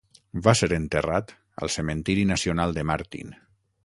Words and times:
Va 0.45 0.53
ser 0.59 0.69
enterrat 0.77 1.33
al 1.65 1.71
Cementiri 1.75 2.23
Nacional 2.31 2.75
de 2.79 2.87
Martin. 2.93 3.31